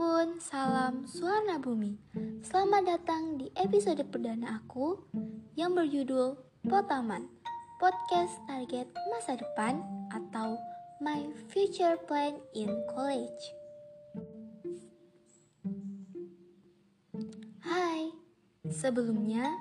[0.00, 1.92] pun salam suara bumi.
[2.40, 4.96] Selamat datang di episode perdana aku
[5.60, 7.28] yang berjudul Potaman,
[7.76, 10.56] podcast target masa depan atau
[11.04, 13.44] My Future Plan in College.
[17.60, 18.08] Hai,
[18.72, 19.52] sebelumnya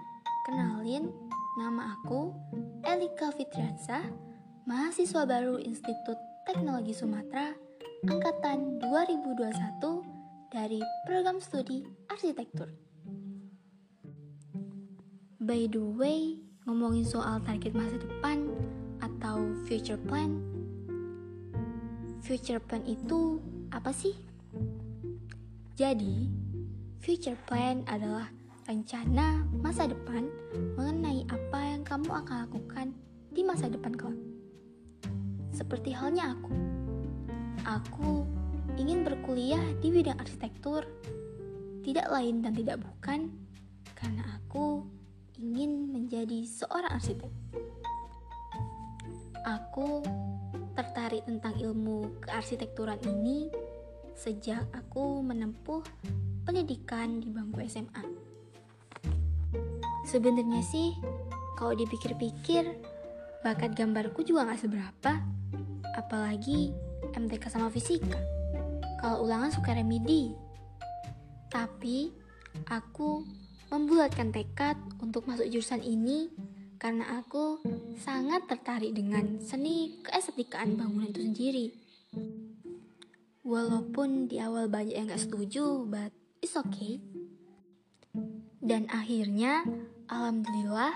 [0.48, 1.12] kenalin
[1.60, 2.32] nama aku
[2.88, 4.08] Elika Fitriansah,
[4.64, 6.16] mahasiswa baru Institut
[6.48, 7.52] Teknologi Sumatera
[8.08, 10.09] angkatan 2021
[10.50, 12.70] dari program studi arsitektur.
[15.40, 18.50] By the way, ngomongin soal target masa depan
[19.02, 20.42] atau future plan.
[22.22, 23.40] Future plan itu
[23.72, 24.14] apa sih?
[25.80, 26.28] Jadi,
[27.00, 28.28] future plan adalah
[28.68, 30.28] rencana masa depan
[30.76, 32.88] mengenai apa yang kamu akan lakukan
[33.32, 34.20] di masa depan kelak.
[35.56, 36.70] Seperti halnya aku
[37.68, 38.24] Aku
[38.80, 40.88] ingin berkuliah di bidang arsitektur,
[41.84, 43.28] tidak lain dan tidak bukan
[44.00, 44.88] karena aku
[45.36, 47.32] ingin menjadi seorang arsitek.
[49.44, 50.04] Aku
[50.80, 53.52] tertarik tentang ilmu kearsitekturan ini
[54.16, 55.84] sejak aku menempuh
[56.48, 58.04] pendidikan di bangku SMA.
[60.08, 60.96] Sebenarnya sih,
[61.60, 62.64] kalau dipikir-pikir,
[63.44, 65.12] bakat gambarku juga gak seberapa,
[65.96, 66.72] apalagi
[67.16, 68.39] MTK sama fisika.
[69.00, 70.36] Kalau ulangan suka remedi.
[71.48, 72.12] Tapi
[72.68, 73.24] aku
[73.72, 76.28] membulatkan tekad untuk masuk jurusan ini
[76.80, 77.64] karena aku
[78.00, 81.68] sangat tertarik dengan seni keestetikaan bangunan itu sendiri.
[83.44, 86.12] Walaupun di awal banyak yang gak setuju, but
[86.44, 87.00] it's okay.
[88.60, 89.66] Dan akhirnya,
[90.12, 90.94] alhamdulillah,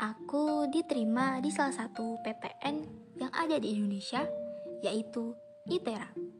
[0.00, 2.76] aku diterima di salah satu PTN
[3.20, 4.24] yang ada di Indonesia,
[4.80, 5.36] yaitu
[5.68, 6.39] ITERA.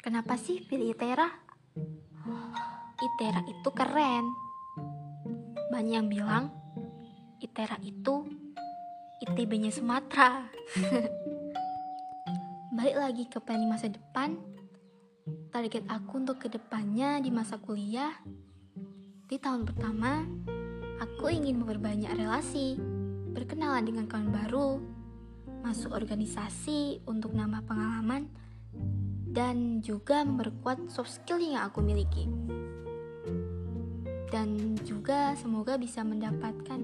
[0.00, 1.28] Kenapa sih pilih ITERA?
[2.96, 4.32] ITERA itu keren.
[5.68, 6.48] Banyak yang bilang
[7.44, 8.24] ITERA itu
[9.20, 10.48] ITB-nya Sumatera.
[12.80, 14.40] Balik lagi ke planning masa depan.
[15.52, 18.16] Target aku untuk ke depannya di masa kuliah.
[19.28, 20.24] Di tahun pertama,
[20.96, 22.80] aku ingin memperbanyak relasi,
[23.36, 24.80] berkenalan dengan kawan baru,
[25.60, 28.32] masuk organisasi untuk nambah pengalaman,
[29.30, 32.26] dan juga memperkuat soft skill yang aku miliki.
[34.30, 36.80] Dan juga semoga bisa mendapatkan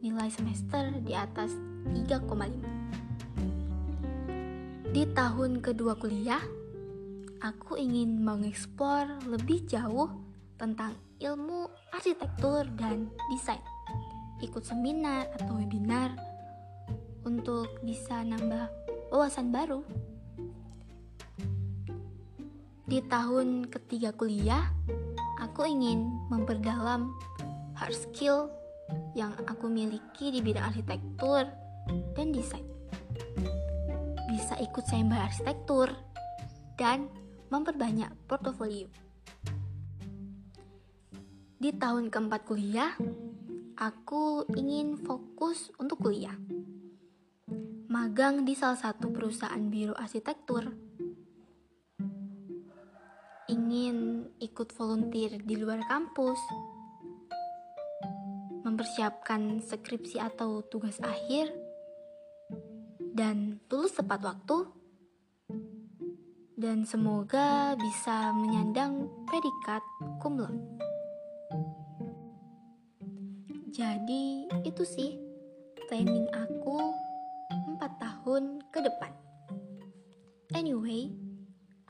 [0.00, 1.52] nilai semester di atas
[1.92, 4.92] 3,5.
[4.92, 6.44] Di tahun kedua kuliah,
[7.40, 10.12] aku ingin mengeksplor lebih jauh
[10.60, 11.64] tentang ilmu
[11.96, 13.64] arsitektur dan desain.
[14.44, 16.12] Ikut seminar atau webinar
[17.24, 18.68] untuk bisa nambah
[19.08, 20.11] wawasan baru.
[22.92, 24.68] Di tahun ketiga kuliah,
[25.40, 27.08] aku ingin memperdalam
[27.72, 28.52] hard skill
[29.16, 31.48] yang aku miliki di bidang arsitektur
[32.12, 32.68] dan desain.
[34.28, 35.88] Bisa ikut sayembara arsitektur
[36.76, 37.08] dan
[37.48, 38.92] memperbanyak portofolio.
[41.56, 42.92] Di tahun keempat kuliah,
[43.80, 46.36] aku ingin fokus untuk kuliah
[47.92, 50.91] magang di salah satu perusahaan biro arsitektur.
[53.52, 56.40] Ingin ikut volunteer di luar kampus,
[58.64, 61.52] mempersiapkan skripsi atau tugas akhir,
[63.12, 64.72] dan lulus tepat waktu,
[66.56, 69.84] dan semoga bisa menyandang predikat
[70.24, 70.40] cum.
[73.68, 75.20] Jadi itu sih
[75.92, 76.80] planning aku
[77.76, 79.12] 4 tahun ke depan.
[80.56, 81.12] Anyway,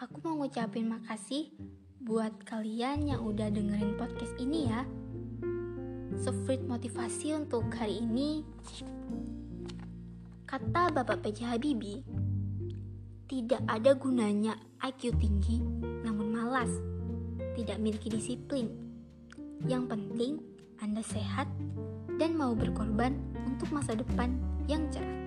[0.02, 1.54] aku mau ngucapin makasih
[2.02, 4.82] buat kalian yang udah dengerin podcast ini ya.
[6.18, 8.42] Sefrit motivasi untuk hari ini.
[10.42, 12.02] Kata Bapak PJ Habibie,
[13.30, 15.62] tidak ada gunanya IQ tinggi
[16.02, 16.68] namun malas,
[17.54, 18.74] tidak memiliki disiplin.
[19.70, 20.32] Yang penting
[20.82, 21.46] Anda sehat
[22.18, 23.14] dan mau berkorban
[23.46, 24.34] untuk masa depan
[24.66, 25.21] yang cerah.